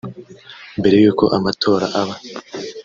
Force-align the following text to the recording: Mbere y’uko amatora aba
Mbere 0.79 0.95
y’uko 1.03 1.23
amatora 1.37 1.85
aba 2.01 2.15